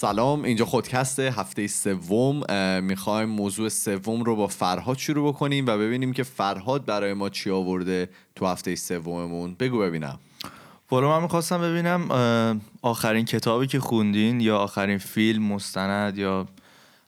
[0.00, 0.44] سلام.
[0.44, 2.42] اینجا خودکست هفته سوم.
[2.80, 7.50] می‌خوایم موضوع سوم رو با فرهاد شروع بکنیم و ببینیم که فرهاد برای ما چی
[7.50, 9.56] آورده تو هفته سوممون.
[9.60, 10.18] بگو ببینم.
[10.90, 12.08] والا من می‌خواستم ببینم
[12.82, 16.46] آخرین کتابی که خوندین یا آخرین فیلم مستند یا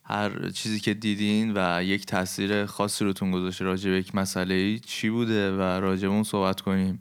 [0.05, 3.65] هر چیزی که دیدین و یک تاثیر خاصی روتون گذاشته.
[3.65, 7.01] راجع به یک مسئله چی بوده و راجع اون صحبت کنیم.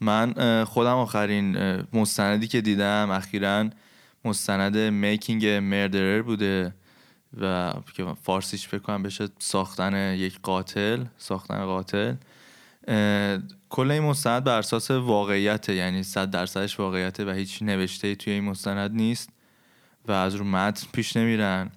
[0.00, 1.56] من خودم آخرین
[1.92, 3.70] مستندی که دیدم اخیرا
[4.24, 6.74] مستند میکینگ مردرر بوده
[7.40, 12.14] و که فارسیش فکر کنم بشه ساختن یک قاتل ساختن قاتل.
[13.70, 18.44] کل این مستند بر اساس واقعیت یعنی صد درصدش واقعیته و هیچ نوشته توی این
[18.44, 19.28] مستند نیست
[20.08, 21.70] و از رو متن پیش نمیرن.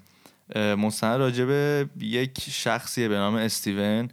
[0.55, 4.09] مستند راجبه یک شخصیه به نام استیون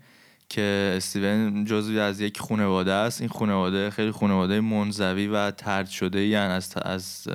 [0.49, 3.21] که استیون جزوی از یک خانواده است.
[3.21, 7.29] این خانواده خیلی خانواده منزوی و ترد شده یعنی از, از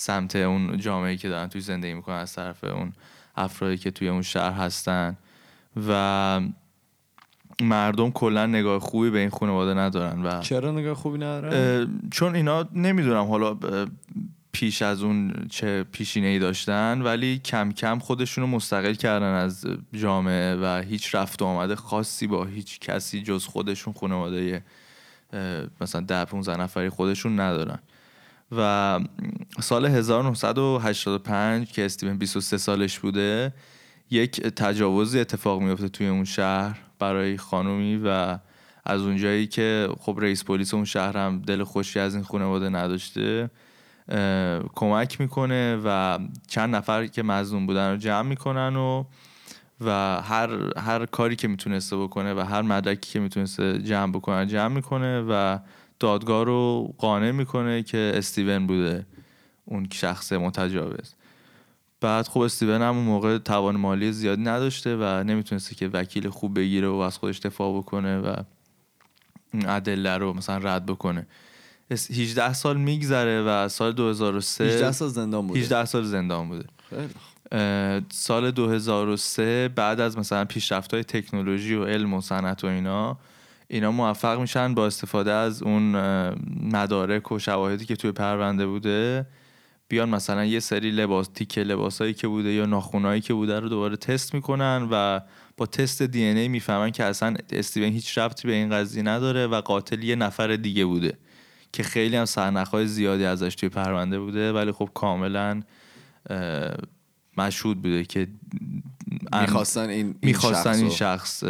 [0.00, 2.92] سمت اون جامعه که دارن توی زندگی می‌کنن از طرف اون
[3.36, 5.16] افرادی که توی اون شهر هستن.
[5.88, 6.40] و
[7.60, 12.68] مردم کلا نگاه خوبی به این خانواده ندارن و چرا نگاه خوبی ندارن؟ چون اینا
[12.74, 13.58] نمی‌دونم حالا
[14.52, 19.66] پیش از اون چه پیشینه ای داشتن ولی کم کم خودشون رو مستقل کردن از
[19.92, 24.64] جامعه و هیچ رفت و آمده خاصی با هیچ کسی جز خودشون خانواده
[25.80, 27.78] مثلا ده 15 نفری خودشون ندارن.
[28.56, 29.00] و
[29.60, 33.52] سال 1985 که استیون 23 سالش بوده
[34.10, 38.38] یک تجاوزی اتفاق میفته توی اون شهر برای خانومی و
[38.84, 43.50] از اونجایی که خب رئیس پلیس اون شهر هم دل خوشی از این خانواده نداشته
[44.74, 49.04] کمک می‌کنه و چند نفر که مظلوم بودن رو جمع می‌کنن و
[49.80, 54.74] و هر هر کاری که می‌تونسته بکنه و هر مدرکی که می‌تونسته جمع بکنه جمع
[54.74, 55.58] می‌کنه و
[56.00, 59.06] دادگاه رو قانع می‌کنه که استیون بوده.
[59.64, 61.14] اون شخص متجاوز.
[62.00, 66.58] بعد خب استیون هم اون موقع توان مالی زیادی نداشته و نمی‌تونسته که وکیل خوب
[66.58, 68.36] بگیره و از خودش دفاع بکنه و
[69.54, 71.26] ادله رو مثلا رد بکنه.
[71.90, 75.60] 18 سال میگذره و سال 2003 18 سال زندان بوده.
[75.60, 76.64] 18 سال زندان بوده.
[78.12, 83.18] سال 2003 بعد از مثلا پیشرفت های تکنولوژی و علم و صنعت و اینا
[83.70, 85.96] اینا موفق میشن با استفاده از اون
[86.72, 89.26] مدارک و شواهدی که توی پرونده بوده.
[89.88, 93.96] بیان مثلا یه سری لباس تیکه لباسایی که بوده یا ناخونایی که بوده رو دوباره
[93.96, 95.20] تست می‌کنن و
[95.56, 99.60] با تست دی ای می‌فهمن که اصلا استیون هیچ ربطی به این قضیه نداره و
[99.60, 101.18] قاتل یه نفر دیگه بوده
[101.72, 105.62] که خیلی هم سرنخهای زیادی ازش توی پرونده بوده ولی خب کاملا
[107.36, 108.28] مشهود بوده که
[109.40, 111.44] می‌خواستن این, می‌خواستن این شخص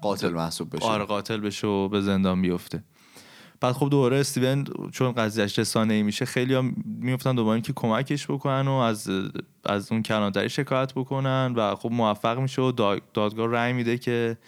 [0.00, 0.84] قاتل محسوب بشه.
[0.84, 2.82] آره قاتل بشه و به زندان بیفته.
[3.60, 8.26] بعد خب دوباره استیون چون قضیهش رسانه ای میشه خیلی هم میفتن دوباره که کمکش
[8.26, 9.10] بکنن و از
[9.64, 12.72] از اون کلانتری شکایت بکنن و خب موفق میشه و
[13.14, 14.38] دادگاه رأی میده که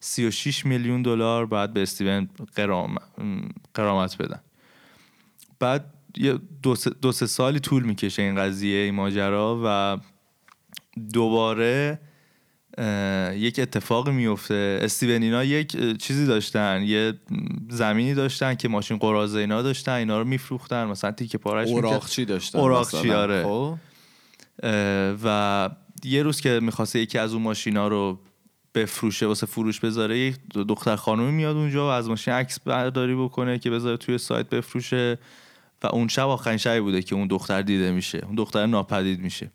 [0.00, 2.96] 36 میلیون دلار باید به استیون قرام،
[3.74, 4.40] قرامت بدن.
[5.58, 9.98] بعد یه دو دو سه سالی طول می‌کشه این قضیه این ماجرا و
[11.12, 12.00] دوباره
[13.34, 17.12] یک اتفاق میفته استیون اینا یک چیزی داشتن یه
[17.70, 22.58] زمینی داشتن که ماشین قرازه اینا داشتن اینا رو میفروختن مثلا تیکه پارش اوراقچی داشتن
[22.58, 23.42] اوراقچی آره.
[23.42, 23.76] خب.
[25.24, 25.70] و
[26.04, 28.18] یه روز که می‌خواسته یکی از اون ماشینا رو
[28.74, 30.36] بفروشه واسه فروش بذاره یک
[30.68, 35.18] دختر خانومی میاد اونجا و از ماشین عکس برداری بکنه که بذاره توی سایت بفروشه.
[35.82, 38.20] و اون شب آخرین شبی بوده که اون دختر دیده میشه.
[38.26, 39.50] اون دختر ناپدید میشه.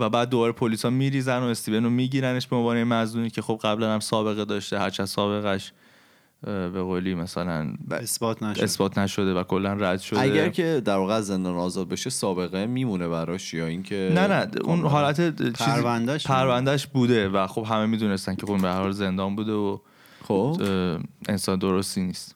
[0.00, 3.60] و بعد دوباره پلیس ها میریزن و استیون رو میگیرنش به عنوان مزدونی که خب
[3.62, 5.72] قبلا هم سابقه داشته هرچند سابقش
[6.42, 8.64] به قولی مثلا اثبات نشده.
[8.64, 10.20] اثبات نشده و کلا رد شده.
[10.20, 14.80] اگر که در واقع زندان آزاد بشه سابقه میمونه براش یا اینکه نه نه اون
[14.80, 15.20] حالت
[15.52, 19.78] پروندهش پروندهش بوده و خب همه می‌دونستن که خب به هر زندان بوده و
[20.22, 20.60] خب.
[21.28, 22.35] انسان درستی نیست.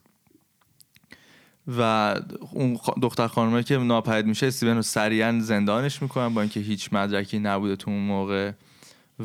[1.67, 2.15] و
[2.51, 7.39] اون دختر خانمه که ناپدید میشه استیون رو سریعا زندانش می‌کنن با اینکه هیچ مدرکی
[7.39, 8.53] نبوده تو اون موقع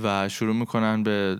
[0.03, 1.37] و شروع می‌کنن به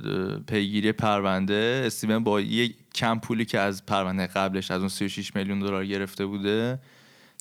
[0.48, 1.84] پیگیری پرونده.
[1.86, 6.26] استیون با یه کم پولی که از پرونده قبلش از اون 36 میلیون دلار گرفته
[6.26, 6.80] بوده.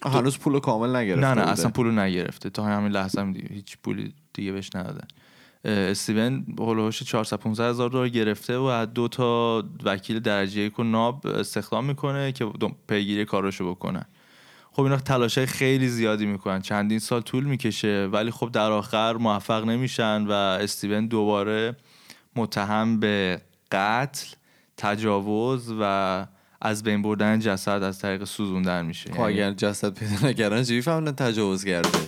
[0.02, 1.50] هنوز پول کامل نگرفته نه نه بوده.
[1.52, 2.50] اصلا پول نگرفته.
[2.50, 5.06] تا همین لحظه هم هیچ پولی دیگه بهش ندادن.
[5.64, 11.26] استیون هولوش 415 هزار دلار گرفته و از دو تا وکیل درجه یک و ناب
[11.26, 12.52] استخدام می‌کنه که
[12.88, 14.04] پیگیری کاراشو بکنن
[14.72, 16.62] خب اینا تلاش خیلی زیادی می‌کنن.
[16.62, 21.76] چندین سال طول می‌کشه ولی خب در آخر موفق نمیشن و استیون دوباره
[22.36, 23.40] متهم به
[23.72, 24.26] قتل
[24.76, 26.26] تجاوز و
[26.60, 29.12] از بین بردن جسد از طریق سوزوندن میشه.
[29.12, 31.98] خب اگر جسد پیدا نکردن چجوری فهمیدن تجاوز کرده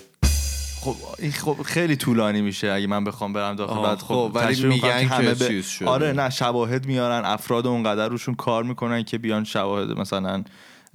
[0.86, 4.66] خب این خب خیلی طولانی میشه اگه من بخوام برم داخل بعد خب، خب ولی
[4.66, 5.88] میگن که همه چیز شده.
[5.88, 10.44] آره نه شواهد میارن افراد اونقدر روشون کار می‌کنن که بیان شواهد مثلا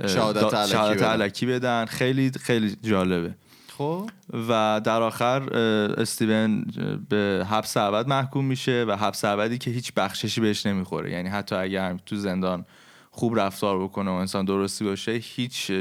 [0.08, 1.08] شهادت علکی شهادت بدن.
[1.08, 3.36] علکی بدن خیلی خیلی جالبه
[3.78, 4.10] خب
[4.50, 5.54] و در آخر
[5.98, 6.66] استیون
[7.10, 11.56] به حبس ابد محکوم میشه و حبس ابدی که هیچ بخششی بهش نمی‌خوره یعنی حتی
[11.56, 12.66] اگر تو زندان
[13.12, 15.72] خوب رفتار بکنه و انسان درستی باشه هیچ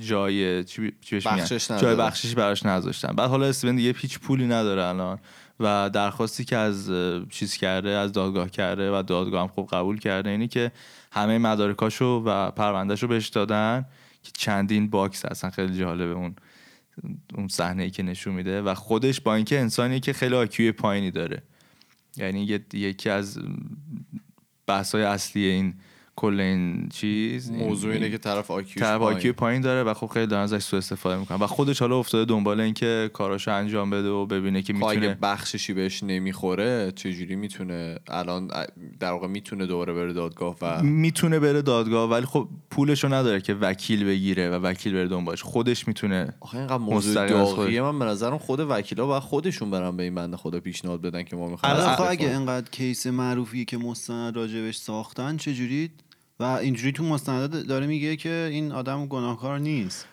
[0.00, 0.92] جای چی؟
[1.24, 1.96] بخشش جای.
[1.96, 5.18] بخششی براش نذاشتن بعد حالا استیون دیگه هیچ پولی نداره الان
[5.60, 6.90] و درخواستی که از
[7.30, 10.72] چیز کرده از دادگاه کرده و دادگاه هم خوب قبول کرده اینی که
[11.12, 13.86] همه مدارکاشو و پروندهشو بهش دادن
[14.22, 16.34] که چندین باکس اصلا خیلی جالبه اون
[17.34, 20.72] اون صحنه ای که نشون میده و خودش با اینکه انسانیه که خیلی IQ ی
[20.72, 21.42] پایینی داره
[22.16, 23.38] یعنی یکی از
[24.66, 25.74] بحث های اصلی این
[26.16, 29.18] کل این چیز موضوع اینه این که طرف IQ ش طرف پایین.
[29.18, 31.98] IQ ی پایین داره و خب خیلی دارن ازش سوء استفاده می‌کنن و خودش حالا
[31.98, 36.92] افتاده دنبال اینکه کاراشو انجام بده و ببینه که خب اگه می‌تونه بخششی بهش نمی‌خوره
[36.96, 38.50] چجوری می‌تونه الان
[39.00, 43.54] در واقع می‌تونه دوباره بره دادگاه و می‌تونه بره دادگاه ولی خب پولشو نداره که
[43.54, 45.42] وکیل بگیره و وکیل بره دنبالش.
[45.42, 47.82] خودش می‌تونه آخه اینقدر موضوع داغیه.
[47.82, 51.36] من به نظرم خود وکیلا باید خودشون برن به این بنده خدا پیشنهاد بدن که
[51.36, 52.10] ما می‌خوایم.
[52.10, 55.90] اگه انقدر کیس معروفی که مستند راجبش ساختن چجوری؟
[56.40, 60.06] و اینجوری تو مستندات داره میگه که این آدم گناهکار نیست.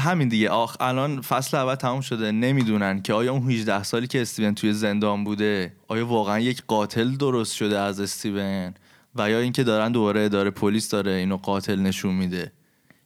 [0.00, 0.50] همین دیگه.
[0.50, 2.32] آخ الان فصل اول تموم شده.
[2.32, 7.10] نمی‌دونن که آیا اون 18 سالی که استیون توی زندان بوده آیا واقعا یک قاتل
[7.10, 8.74] درست شده از استیون؟
[9.18, 12.52] و یا اینکه دارن دوباره اداره پلیس داره اینو قاتل نشون میده.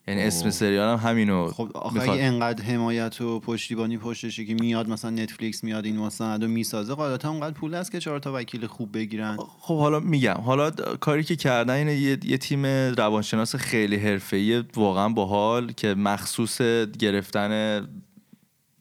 [0.08, 2.16] یعنی اسم سریال هم همینو خب آخه می‌خواد.
[2.16, 6.94] اگه انقدر حمایت و پشتیبانی پشتشه که میاد مثلا نتفلیکس میاد این مستند رو می‌سازه
[6.94, 9.36] قاعدتا اونقدر پول هست که چهار تا وکیل خوب بگیرن.
[9.60, 10.70] خب حالا میگم حالا
[11.00, 16.60] کاری که کردن اینه یه, یه تیم روانشناس خیلی حرفه‌ای واقعا باحال که مخصوص
[16.98, 17.80] گرفتن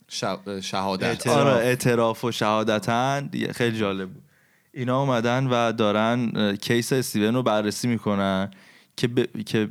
[0.08, 0.24] ش-
[0.62, 1.04] شهادت.
[1.04, 1.38] اعتراف.
[1.38, 4.24] آره اعتراف و شهادتن دیگه خیلی جالب بود.
[4.74, 8.52] اینا اومدن و دارن کیس استیون رو بررسی می‌کنن
[8.98, 9.70] که, ب- که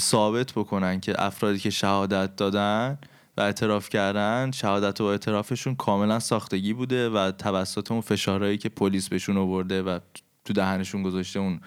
[0.00, 2.98] ثابت بکنن که افرادی که شهادت دادن
[3.36, 9.08] و اعتراف کردن شهادت و اعترافشون کاملا ساختگی بوده و توسط اون فشارهایی که پلیس
[9.08, 9.98] بهشون آورده و
[10.44, 11.60] تو دهنشون گذاشته اون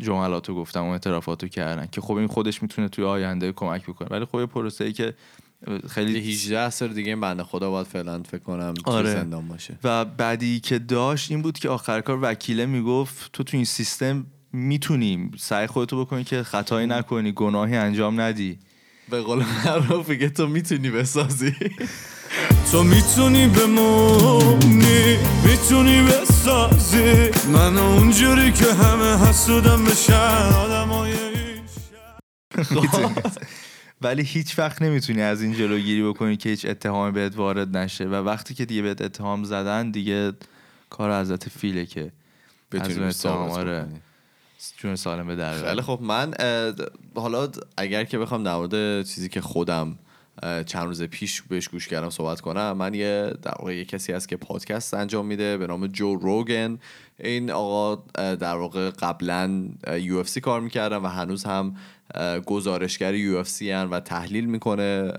[0.00, 3.82] جملات رو گفتن اون اعترافات رو کردن که خب این خودش می‌تونه توی آینده کمک
[3.86, 4.08] بکنه.
[4.10, 5.14] ولی خب یه پروسه ای که
[5.90, 9.12] خیلی 18 سال دیگه این بنده خدا باید فعلا فکر کنم آره.
[9.12, 9.78] زندان باشه.
[9.84, 14.26] و بعدی که داشت این بود که آخر کار وکیله می‌گفت تو تو این سیستم
[14.52, 18.58] می‌تونی سعی خودتو بکنی که خطایی نکنی گناهی انجام ندی.
[19.10, 21.54] به قول معروف میگه تو می‌تونی بسازی.
[22.72, 27.30] تو می‌تونی بمونی می‌تونی بسازی.
[27.52, 30.70] من اونجوری که همه حسودم بشن شهر.
[34.02, 38.14] ولی هیچ وقت نمی‌تونی از این جلوگیری بکنی که هیچ اتهامی بهت وارد نشه و
[38.14, 40.32] وقتی که دیگه بهت اتهام زدن دیگه
[40.90, 42.10] کار حضرت فیله که از
[42.72, 43.86] بتونی اون اتهام آره.
[44.76, 45.82] جون سالم به در خیلی.
[45.82, 46.34] خب من
[47.14, 49.98] حالا اگر که بخوام در مورد چیزی که خودم
[50.66, 52.72] چند روز پیش بهش گوش کردم صحبت کنم.
[52.72, 56.78] من یه در واقع یه کسی هست که پادکست انجام میده به نام جو روگن
[57.18, 59.68] این آقا در واقع قبلا
[60.00, 61.76] UFC کار می‌کردن و هنوز هم
[62.46, 65.12] گزارشگر UFC و تحلیل می‌کنه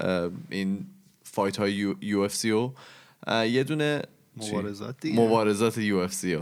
[0.50, 0.86] این
[1.24, 2.74] fight های UFC رو.
[3.28, 4.02] یه دونه؟
[4.38, 5.20] مبارزات دیگه.
[5.20, 6.40] مبارزات UFC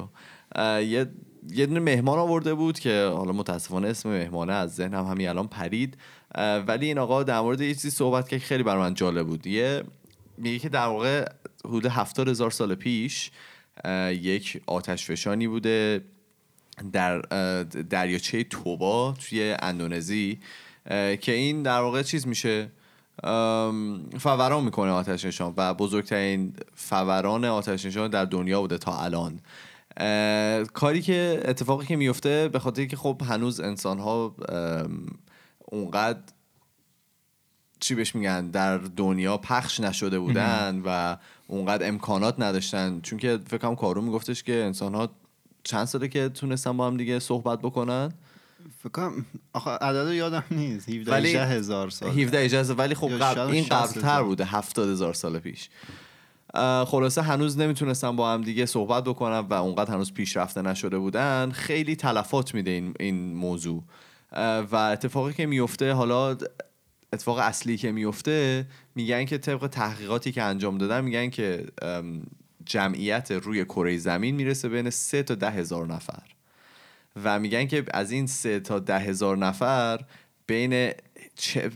[0.57, 1.09] یه
[1.51, 5.97] یه دونه مهمان آورده بود که حالا متاسفانه اسم مهمانه از ذهنم همین الان پرید.
[6.35, 9.47] ولی این آقا در مورد یه چیزی صحبت که خیلی بر من جالب بود.
[9.47, 9.83] یه
[10.37, 11.25] میگه که در واقع
[11.65, 13.31] حدود هفتاد هزار سال پیش
[14.09, 16.01] یک آتش فشانی بوده
[16.91, 17.19] در
[17.89, 20.39] دریاچه توبا توی اندونزی
[21.21, 22.71] که این در واقع چیز میشه؟
[24.19, 29.39] فوران می‌کنه آتش نشان و بزرگترین فوران آتش نشان در دنیا بوده تا الان.
[30.73, 34.35] کاری که اتفاقی که میفته به خاطر که خب هنوز انسان ها
[35.71, 36.19] اونقدر
[37.79, 43.01] چی بهش میگن در دنیا پخش نشده بودن و اونقدر امکانات نداشتن.
[43.01, 45.09] چون که فکر کنم کارو میگفتش که انسان ها
[45.63, 48.11] چند ساله که تونستن با هم دیگه صحبت بکنن؟
[48.77, 50.89] فکر کنم آخه عدد یادم نیست.
[50.89, 54.23] 17 ولی 18 هزار سال 17 اجازه ولی خب قبل این 60 قبلتر.
[54.23, 55.69] بوده 70 هزار سال پیش.
[56.85, 61.51] خلاصه هنوز نمی‌تونستن با هم دیگه صحبت بکنن و اونقدر هنوز پیشرفته نشده بودن.
[61.51, 63.83] خیلی تلفات میده این, این موضوع.
[64.71, 66.37] و اتفاقی که میفته حالا
[67.13, 71.65] اتفاق اصلی که میفته میگن که طبق تحقیقاتی که انجام دادن میگن که
[72.65, 76.23] جمعیت روی کره زمین می‌رسه بین 3 تا ده هزار نفر.
[77.23, 79.99] و میگن که از این سه تا ده هزار نفر
[80.47, 80.93] بین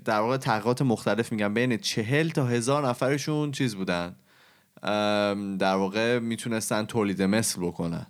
[0.05, 4.15] در واقع تحقیقات مختلف میگن بین چهل تا هزار نفرشون چیز بودن.
[5.59, 8.05] در واقع می‌تونستن تولید مثل بکنن.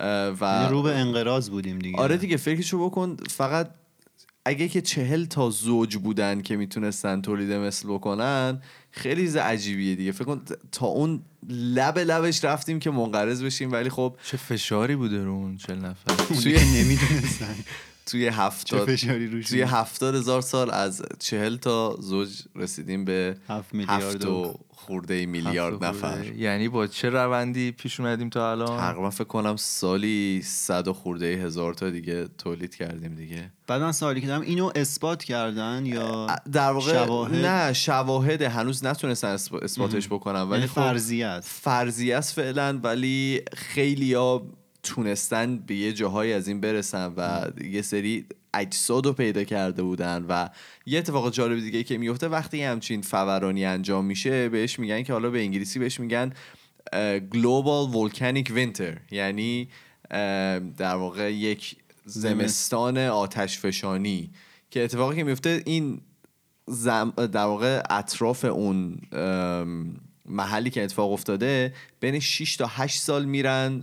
[0.00, 1.98] و یعنی رو به انقراض بودیم دیگه.
[1.98, 3.70] آره دیگه فکرشو بکن فقط
[4.44, 10.12] اگه که چهل تا زوج بودن که می‌تونستن تولید مثل بکنن خیلی چیز عجیبیه دیگه.
[10.12, 10.42] فکر کن
[10.72, 15.56] تا اون لب لبش رفتیم که منقرض بشیم ولی خب چه فشاری بوده رو اون
[15.56, 17.54] چل نفر؟ توی نمی‌دونستن.
[18.06, 18.94] توی چه هفتاد
[19.40, 25.84] توی هفتاد هزار سال از چهل تا زوج رسیدیم به هفت میلیارد و خورده میلیارد
[25.84, 26.24] نفر.
[26.36, 31.26] یعنی با چه روندی پیش اومدیم تا الان؟ تقریبا فکر کنم سالی صد و خورده
[31.26, 33.50] هزار تا دیگه تولید کردیم دیگه.
[33.66, 38.84] بعد من سوالی که دارم اینو اثبات کردن یا در واقع شواهد؟ نه شواهد هنوز
[38.84, 44.42] نتونستن اثب- اثباتش بکنن ولی یعنی خب فرضیه است فرضیه است فعلا ولی خیلی ها
[44.82, 48.26] تونستن به یه جاهایی از این برسن و یه سری
[48.60, 50.48] اجساد رو پیدا کرده بودن و
[50.86, 55.30] یه اتفاق جالب دیگه که میفته وقتی همچین فورانی انجام میشه بهش میگن که حالا
[55.30, 56.32] به انگلیسی بهش میگن
[57.32, 58.98] Global Volcanic Winter.
[59.10, 59.68] یعنی
[60.76, 64.30] در واقع یک زمستان آتش فشانی
[64.70, 66.00] که اتفاقی که میفته این
[66.66, 68.98] زم در واقع اطراف اون
[70.26, 73.80] محلی که اتفاق افتاده بین 6 تا 8 سال میرن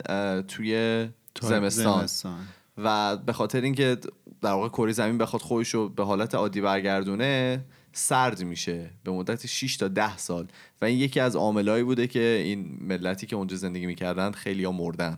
[0.47, 1.07] توی
[1.41, 1.99] زمستان.
[1.99, 2.39] زمستان.
[2.77, 3.97] و به خاطر اینکه
[4.43, 7.61] در واقع کره زمین بخواد خودش رو به حالت عادی برگردونه
[7.93, 10.47] سرد میشه به مدت 6 تا 10 سال
[10.81, 14.71] و این یکی از عاملایی بوده که این ملتی که اونجا زندگی می‌کردن خیلی ها
[14.71, 15.17] مردن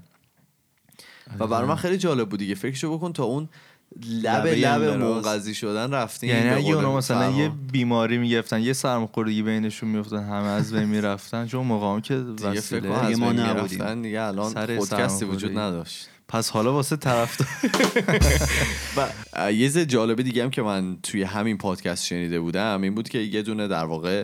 [1.40, 3.50] و برای من خیلی جالب بود دیگه فکرشو بکن تا اون
[4.06, 5.26] لب لب انقراض.
[5.26, 7.32] منقضی شدن رفتیم یعنی اگه اونا مثلا.
[7.32, 13.16] یه بیماری می‌گرفتن یه سرماخوردگی بینشون میفتن همه از بین می‌رفتن چون موقع که دیگه
[13.16, 14.02] ما نبودیم.
[14.02, 15.26] دیگه الان پادکستی.
[15.26, 17.42] وجود نداشت پس حالا واسه طرف
[18.98, 23.10] و یه ز جالبه دیگه هم که من توی همین پادکست شنیده بودم این بود
[23.10, 24.24] که یه دونه در واقع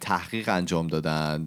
[0.00, 1.44] تحقیق انجام دادن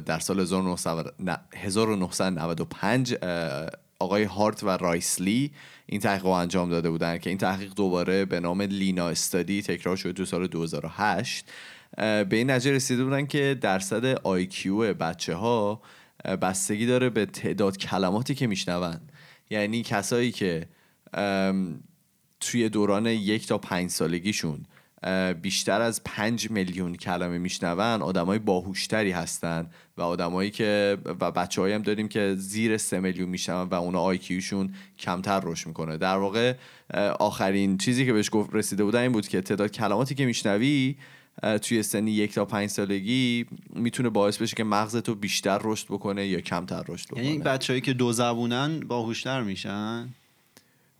[0.00, 3.66] در سال 1900 نه، 1995 اه،
[3.98, 5.52] آقای هارت و رایسلی
[5.86, 9.96] این تحقیق رو انجام داده بودن که این تحقیق دوباره به نام لینا استادی تکرار
[9.96, 11.50] شده تو سال 2008
[11.98, 15.80] اه، به این نتیجه رسیده بودن که درصد آیکیو بچه ها
[16.24, 19.00] بستگی داره به تعداد کلماتی که میشنون.
[19.54, 20.66] یعنی کسایی که
[22.40, 24.66] توی دوران یک تا پنج سالگیشون
[25.42, 31.82] بیشتر از پنج میلیون کلمه میشنون آدمای باهوشتری هستن و آدمایی که و بچه هم
[31.82, 35.96] داریم که زیر سه میلیون میشنون و اونا آیکیوشون کمتر رشد می‌کنه.
[35.96, 36.54] در واقع
[37.20, 40.96] آخرین چیزی که بهش گفت رسیده بودن این بود که تعداد کلماتی که میشنوی
[41.62, 46.40] توی سنی یک تا پنج سالگی می‌تونه باعث بشه که مغزتو بیشتر رشد بکنه یا
[46.40, 47.24] کمتر رشد بکنه.
[47.24, 50.08] یعنی بچههایی که دو زبونن باهوشتر میشن؟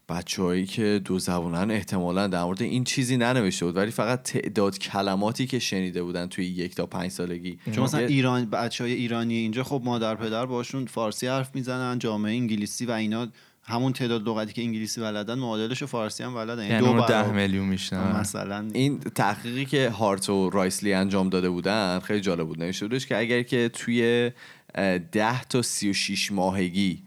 [0.08, 5.46] بچههایی که دو زبونن احتمالا در مورد این چیزی ننوشته بود ولی فقط تعداد کلماتی
[5.46, 7.58] که شنیده بودن توی یک تا پنج سالگی.
[7.74, 12.32] چون مثلا ایران بچه های ایرانی اینجا خب مادر پدر باشون فارسی حرف می‌زنن جامعه
[12.32, 13.28] انگلیسی و اینا
[13.66, 16.66] همون تعداد لغتی که انگلیسی بلدن معادلش رو فارسی هم بلدن.
[16.66, 17.32] یعنی اون ده برابر.
[17.32, 18.20] میلیون میشنن.
[18.20, 18.68] مثلا.
[18.72, 22.80] این تحقیقی که هارت و رایسلی انجام داده بودن خیلی جالب بود.
[22.80, 24.30] بودش که اگر که توی
[24.74, 27.02] اه، 10 تا 36 ماهگی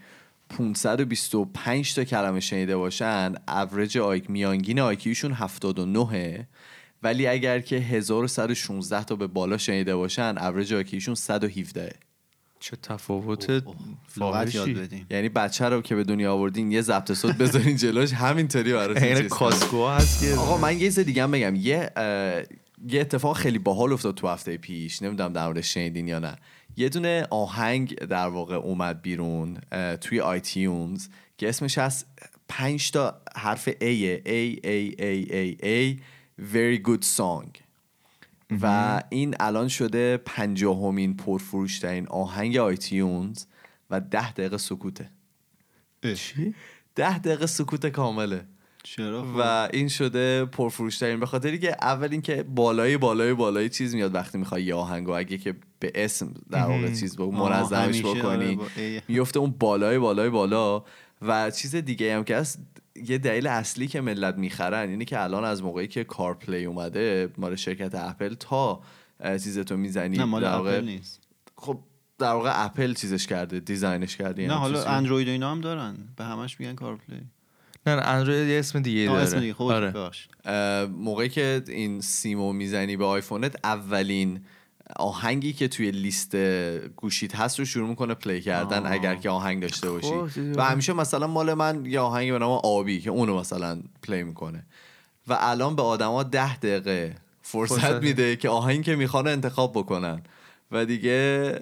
[0.50, 6.48] 525 تا کلمه شنیده باشن اوریج آیک میانگین آیکیوشون 79
[7.04, 11.94] ولی اگر که 1116 تا به بالا شنیده باشن اوریج آیکیوشون 117
[12.60, 13.74] چه تفاوت لغت یاد
[14.18, 15.06] فاحشی بدیم.
[15.10, 19.16] یعنی بچه رو که به دنیا آوردین یه ضبط صوت بذارین جلوش همینطوری براتون این
[19.16, 19.28] کنه.
[19.28, 21.56] کاسکو هست آقا من یه چیز دیگه بگم.
[21.56, 21.92] یه
[22.88, 25.02] یه اتفاق خیلی باحال افتاد تو هفته پیش.
[25.02, 26.36] نمی‌دونم در مورد شنیدین یا نه.
[26.78, 29.58] یه دونه آهنگ در واقع اومد بیرون
[30.02, 32.08] توی آیتیونز که اسمش هست
[32.48, 36.00] پنج تا حرف A A A A A A
[36.54, 37.67] Very Good Song.
[38.62, 43.46] و این الان شده پنجاهمین پرفروش ترین آهنگ آیتیونز
[43.90, 45.10] و ده دقیقه سکوته
[46.16, 46.56] چی؟
[46.96, 48.46] ده دقیقه سکوت کامله
[48.84, 53.96] چرا خب؟ و این شده پرفروشترین به خاطری که اول اینکه بالای بالای بالای چیز
[53.96, 58.06] میاد وقتی می‌خوای یه آهنگو اگه که به اسم در واقع چیز با آه، منظمش
[58.06, 58.66] آره بکنی با.
[59.08, 60.84] میفته اون بالای بالای بالا
[61.22, 62.60] و چیز دیگه هم که هست
[63.08, 67.56] یه دلیل اصلی که ملت می‌خرن اینه که الان از موقعی که کارپلی اومده مال
[67.56, 68.82] شرکت اپل تا
[69.22, 71.22] چیزتو می‌زنی نه مال در واقع- اپل نیست
[71.56, 71.80] خب
[72.20, 74.88] در واقع اپل چیزش کرده design ش کرده یه نه حالا چیزی.
[74.90, 77.22] اندروید و اینا هم دارن به همش میگن CarPlay
[77.86, 79.94] نه نه اندروید یه اسم دیگه داره اسم دیگه خب آره.
[80.86, 84.40] موقعی که این سیمو می‌زنی به آیفونت اولین
[84.96, 86.36] آهنگی که توی لیست
[86.96, 88.92] گوشیت هست رو شروع می‌کنه play کردن آه.
[88.92, 92.60] اگر که آهنگ داشته خب، باشی و همیشه مثلا مال من یه آهنگی به نام
[92.64, 94.66] آبی که اونو مثلا play می‌کنه
[95.28, 98.04] و الان به آدما ده دقیقه فرصت فرصت.
[98.04, 100.22] میده که آهنگ که می‌خوان انتخاب بکنن
[100.72, 101.62] و دیگه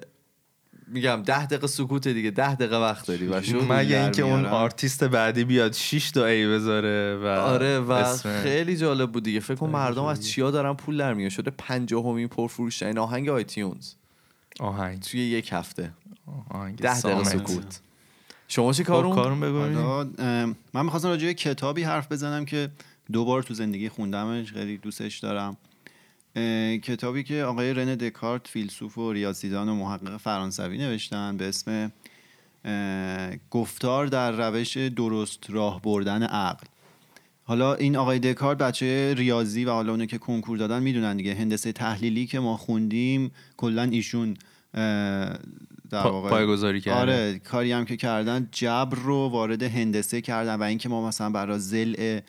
[0.88, 3.34] میگم ده دقیقه سکوت دیگه ده دقیقه وقت داری و
[3.68, 4.54] مگه اینکه اون میارن.
[4.54, 9.40] آرتیست بعدی بیاد 6 تا ای بذاره و آره و اسم- خیلی جالب بود دیگه.
[9.40, 13.92] فکر کن مردم از چیا دارن پول در میاد شده پنجاهمین پرفروش ترین آهنگ iTunes.
[14.60, 15.00] آهنگ.
[15.00, 15.92] توی یک هفته.
[16.50, 17.24] آهنگ ده دقیقه.
[17.24, 17.80] سکوت.
[18.48, 19.38] شما چی خب، کارون؟ کارون
[20.74, 22.68] من می‌خواستم راجع به کتابی حرف بزنم که
[23.12, 25.56] دو بار تو زندگی خوندمش خیلی دوستش دارم.
[26.82, 31.92] کتابی که آقای رنه دکارت فیلسوف و ریاضیدان و محقق فرانسوی نوشتن به اسم
[33.50, 36.66] گفتار در روش درست راه بردن عقل
[37.44, 41.72] حالا این آقای دکارت بچه ریاضی و حالا اونو که کنکور دادن می‌دونن دیگه هندسه
[41.72, 44.36] تحلیلی که ما خوندیم کلا ایشون
[45.90, 47.00] در واقع پایه‌گذاری کرده.
[47.00, 51.58] آره کاری هم که کردن جبر رو وارد هندسه کردن و اینکه ما مثلا برای
[51.58, 52.20] زل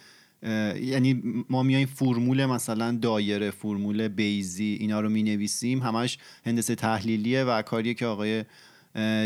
[0.81, 7.43] یعنی ما میایم فرمول مثلا دایره فرمول بیزی اینا رو می نویسیم همش هندسه تحلیلیه
[7.43, 8.43] و کاریه که آقای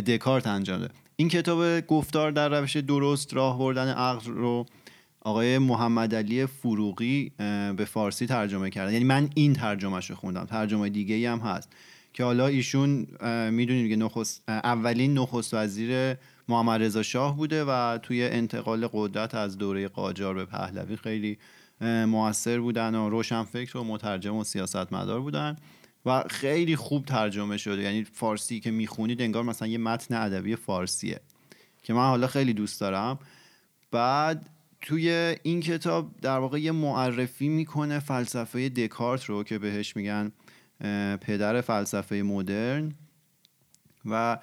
[0.01, 0.93] دکارت انجام داده.
[1.15, 4.65] این کتاب گفتار در روش درست راه بردن عقل رو
[5.21, 7.31] آقای محمد علی فروغی
[7.77, 8.93] به فارسی ترجمه کردن.
[8.93, 10.45] یعنی من این ترجمهش رو خوندم.
[10.45, 11.69] ترجمه دیگه هم هست.
[12.13, 13.07] که حالا ایشون
[13.51, 16.15] می‌دونید که نخست اولین نخست وزیر
[16.51, 21.37] محمد رضا شاه بوده و توی انتقال قدرت از دوره قاجار به پهلوی خیلی
[21.81, 25.55] موثر بودن و روشنفکر و مترجم و سیاستمدار بودن
[26.05, 27.81] و خیلی خوب ترجمه شده.
[27.81, 31.19] یعنی فارسی که می‌خونید انگار مثلا یه متن ادبی فارسیه
[31.83, 33.19] که من حالا خیلی دوست دارم.
[33.91, 34.49] بعد
[34.81, 40.31] توی این کتاب در واقع یه معرفی می‌کنه فلسفه دکارت رو که بهش میگن
[41.21, 42.93] پدر فلسفه مدرن
[44.05, 44.37] و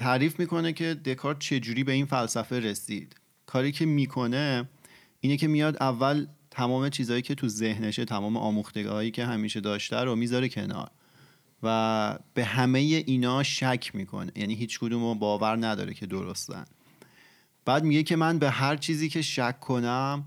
[0.00, 3.16] تعریف می‌کنه که دکارت چجوری به این فلسفه رسید.
[3.46, 4.68] کاری که می‌کنه
[5.20, 10.16] اینه که میاد اول تمام چیزهایی که تو ذهنشه تمام آموختگاهایی که همیشه داشته رو
[10.16, 10.90] می‌ذاره کنار
[11.62, 14.32] و به همه اینا شک می‌کنه.
[14.36, 16.64] یعنی هیچ کدوم رو باور نداره که درستن.
[17.64, 20.24] بعد میگه که من به هر چیزی که شک کنم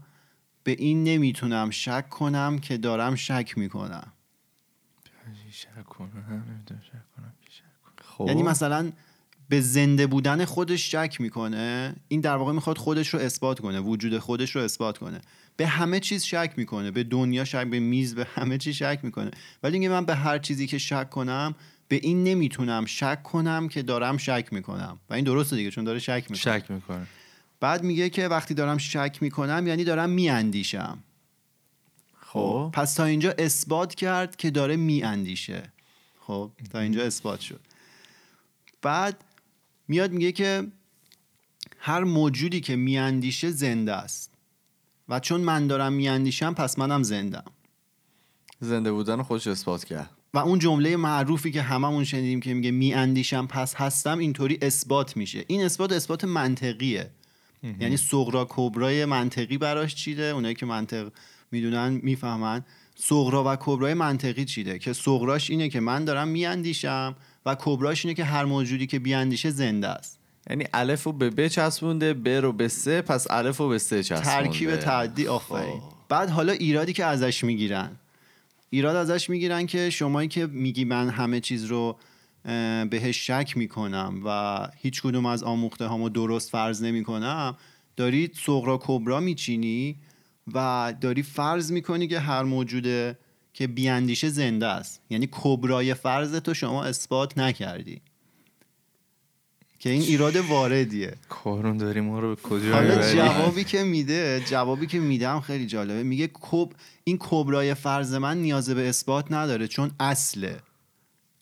[0.63, 4.13] به این نمی‌تونم شک کنم که دارم شک می‌کنم.
[5.51, 6.43] شک کنم،
[6.79, 7.33] شک کنم.
[8.03, 8.91] خب یعنی مثلا
[9.49, 11.95] به زنده بودن خودش شک می‌کنه.
[12.07, 15.21] این در واقع می‌خواد خودش رو اثبات کنه وجود خودش رو اثبات کنه.
[15.57, 19.31] به همه چیز شک می‌کنه به دنیا شک به میز به همه چیز شک می‌کنه.
[19.63, 21.55] ولی اینکه من به هر چیزی که شک کنم
[21.87, 24.99] به این نمی‌تونم شک کنم که دارم شک می‌کنم.
[25.09, 26.59] و این درسته دیگه چون داره شک می‌کنه.
[26.59, 27.07] شک می‌کنه.
[27.59, 30.97] بعد میگه که وقتی دارم شک می‌کنم یعنی دارم میاندیشم.
[32.21, 32.69] خب.
[32.73, 35.63] پس تا اینجا اثبات کرد که داره میاندیشه.
[36.19, 37.59] خب تا اینجا اثبات شد.
[38.81, 39.23] بعد
[39.87, 40.67] میاد میگه که
[41.79, 44.33] هر موجودی که میاندیشه زنده است.
[45.09, 47.43] و چون من دارم میاندیشم پس منم زندم
[48.59, 50.09] زنده بودن خودش اثبات کرد.
[50.33, 55.45] و اون جمله معروفی که هممون شنیدیم که میگه میاندیشم پس هستم اینطوری اثبات میشه.
[55.47, 57.09] این اثبات اثبات منطقیه.
[57.79, 61.11] یعنی سغرا کبرای منطقی براش چیده اونایی که منطق
[61.51, 62.65] می‌دونن می‌فهمن.
[62.95, 67.15] سغرا و کبرای منطقی چیده؟ که سغراش اینه که من دارم میاندیشم
[67.45, 70.19] و کبراش اینه که هر موجودی که بیاندیشه زنده است.
[70.49, 74.03] یعنی الف رو به ب چسبونده ب رو به سه پس الف رو به سه
[74.03, 74.29] چسبونده.
[74.29, 75.81] ترکیب تعدی آفرین.
[76.09, 77.91] بعد حالا ایرادی که ازش می‌گیرن.
[78.69, 81.97] ایراد ازش می‌گیرن که شمایی که میگی من همه چیز رو
[82.89, 87.57] بهش شک می‌کنم و هیچ کدوم از آموخته هامو درست فرض نمی‌کنم
[87.95, 89.95] داری سغرا کبرا میچینی
[90.53, 93.17] و داری فرض می‌کنی که هر موجوده
[93.53, 95.01] که بیاندیشه زنده است.
[95.09, 98.01] یعنی کبرای فرض تو شما اثبات نکردی.
[99.79, 101.13] که این ایراد واردیه.
[101.29, 106.03] کارون داری ما رو به کجا جوابی که میده جوابی که میدم خیلی جالبه.
[106.03, 106.69] میگه کب
[107.03, 110.59] این کبرای فرض من نیاز به اثبات نداره چون اصله.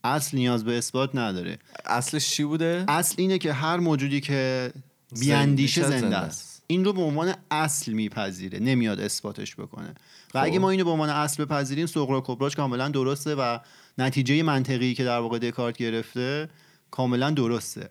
[0.04, 1.58] اصل نیاز به اثبات نداره.
[1.86, 4.71] اصلش چی بوده؟ اصل اینه که هر موجودی که
[5.19, 6.51] بیاندیشه زنده است.
[6.71, 9.95] این رو به عنوان اصل میپذیره نمیاد اثباتش بکنه.
[10.34, 10.62] و اگه خب.
[10.62, 13.57] ما اینو به عنوان اصل بپذیریم سغرا کبراش کاملا درسته و
[13.97, 16.49] نتیجه منطقی که در واقع دکارت گرفته
[16.91, 17.89] کاملا درسته.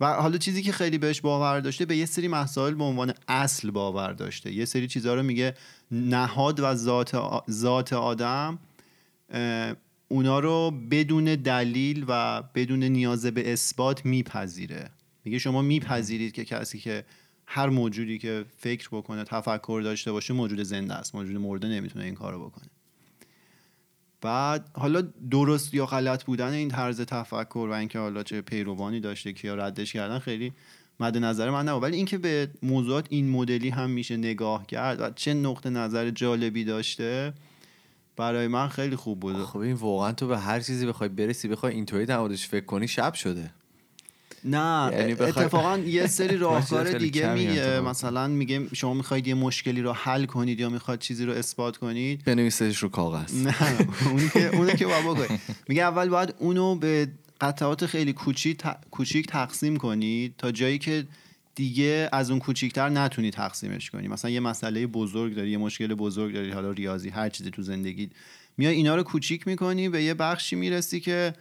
[0.00, 3.70] و حالا چیزی که خیلی بهش باور داشته به یه سری مسائل به عنوان اصل
[3.70, 4.52] باور داشته.
[4.52, 5.54] یه سری چیزها رو میگه
[5.90, 8.58] نهاد و ذات, آ- ذات آدم
[10.08, 14.90] اونا رو بدون دلیل و بدون نیاز به اثبات میپذیره.
[15.24, 17.04] میگه شما میپذیرید که کسی که
[17.46, 21.14] هر موجودی که فکر بکنه تفکر داشته باشه موجود زنده است.
[21.14, 22.68] موجود مرده نمی‌تونه این کارو بکنه.
[24.20, 29.32] بعد حالا درست یا غلط بودن این طرز تفکر و اینکه حالا چه پیروانی داشته
[29.32, 30.52] که یا ردش کردن خیلی
[31.00, 31.82] مد نظر من نبود.
[31.82, 36.64] ولی اینکه به موضوعات این مدلی هم میشه نگاه کرد و چه نقطه نظر جالبی
[36.64, 37.34] داشته
[38.16, 39.44] برای من خیلی خوب بود.
[39.44, 43.14] خب این واقعا تو به هر چیزی بخوای برسی بخوای اینطوری در فکر کنی شب
[43.14, 43.50] شده.
[44.46, 47.80] نه یعنی اتفاقا یه سری راهکار دیگه میگه.
[47.80, 52.24] مثلا میگه شما می‌خواید یه مشکلی رو حل کنید یا می‌خواید چیزی رو اثبات کنید.
[52.24, 53.34] بنویسش رو کاغذ.
[53.34, 53.54] نه
[54.10, 57.08] اونی که اونی که بکنی میگه اول باید اونو به
[57.40, 61.06] قطعات خیلی کوچیک کوچیک تقسیم کنید تا جایی که
[61.54, 64.08] دیگه از اون کوچیکتر نتونی تقسیمش کنی.
[64.08, 68.10] مثلا یه مسئله بزرگ داری یه مشکل بزرگ داری حالا ریاضی هر چیزی تو زندگی
[68.56, 71.34] میای اینا رو کوچیک می‌کنی به یه بخشی می‌رسی که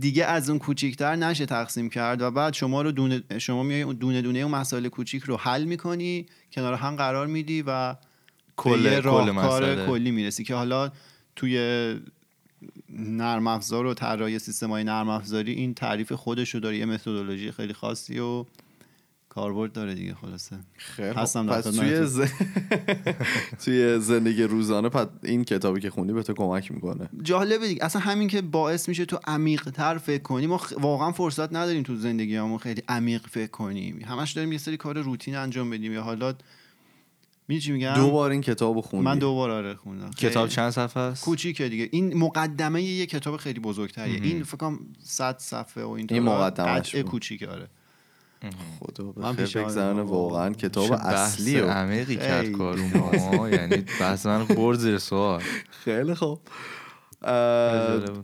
[0.00, 3.96] دیگه از اون کوچیکتر نشه تقسیم کرد و بعد شما رو دونه شما میای اون
[3.96, 7.96] دونه دونه اون مسائل کوچیک رو حل می‌کنی کنار هم قرار میدی و کل-
[8.56, 9.86] کل راهکار مسئله.
[9.86, 10.90] کلی می‌رسی که حالا
[11.36, 11.56] توی
[12.98, 17.52] نرم افزار و طراحی سیستم های نرم افزاری این تعریف خودش رو داره یه متدولوژی
[17.52, 18.44] خیلی خاصی و
[19.34, 20.56] کاربرد داره دیگه خلاصه.
[20.76, 21.64] خیلی هستم پس.
[21.64, 22.20] توی, ز...
[23.64, 27.08] توی زندگی روزانه پس این کتابی که خوندی به تو کمک می‌کنه.
[27.22, 27.84] جالبه دیگه.
[27.84, 30.46] اصلا همین که باعث میشه تو عمیق تر فکر کنی.
[30.46, 34.00] ما خ- واقعا فرصت نداریم تو زندگی همون خیلی عمیق فکر کنیم.
[34.06, 35.92] همش داریم یه سری کار روتین انجام بدیم.
[35.92, 36.34] یا حالا
[37.48, 39.04] میگم؟ دو بار این کتاب خوندی.
[39.04, 40.10] من دوبار آره خوندم.
[40.10, 41.88] کتاب چند صفحه است؟ کوچیکه دیگه.
[41.92, 44.22] این مقدمه یه کتاب خیلی بزرگتریه.
[44.22, 46.24] این فکر کنم 100 صفحه و این این
[47.02, 47.10] بود.
[47.10, 47.68] کوچیکه آره.
[48.80, 50.00] خدا من می‌کنم.
[50.00, 52.52] واقعا کتاب بحث اصلی و عمیقی کرد خیلی.
[52.52, 53.48] کارو ما.
[53.48, 55.42] یعنی بحث من برد زیر سوال.
[55.84, 56.40] خیلی خوب.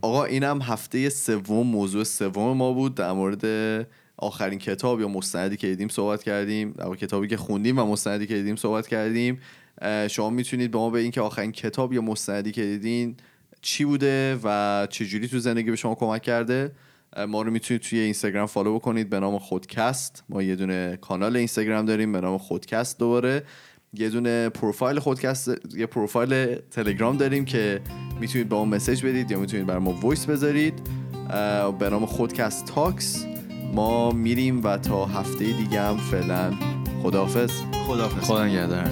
[0.02, 2.94] آقا اینم هفته سوم موضوع سوم ما بود.
[2.94, 6.72] در مورد آخرین کتاب یا مستندی که دیدیم صحبت کردیم.
[6.72, 9.40] در کتابی که خوندیم و مستندی که دیدیم صحبت کردیم.
[10.10, 13.16] شما می‌تونید به ما به این که آخرین کتاب یا مستندی که دیدین
[13.62, 16.72] چی بوده و چجوری تو زندگی به شما کمک کرده.
[17.28, 19.10] ما رو می‌تونید توی اینستاگرام فالو بکنید.
[19.10, 20.24] به نام خودکست.
[20.28, 23.42] ما یه دونه کانال اینستاگرام داریم به نام خودکست دوباره.
[23.94, 27.80] یه دونه پروفایل خودکست یه پروفایل تلگرام داریم که
[28.20, 30.74] می‌تونید به ما message بدید یا می‌تونید بر ما voice بذارید.
[31.78, 33.24] به نام خودکست Talks.
[33.74, 36.54] ما میریم و تا هفته دیگه هم فعلا
[37.02, 37.50] خداحافظ.
[37.86, 38.24] خداحافظ.
[38.24, 38.90] خدا نگهدار.